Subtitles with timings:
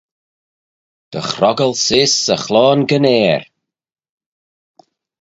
[1.11, 3.43] Dy hroggal seose yn chloan gyn ayr.